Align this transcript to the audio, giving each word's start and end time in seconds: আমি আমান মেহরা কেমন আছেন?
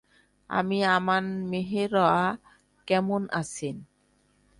আমি 0.49 0.77
আমান 0.89 1.25
মেহরা 1.51 2.09
কেমন 2.87 3.21
আছেন? 3.31 3.75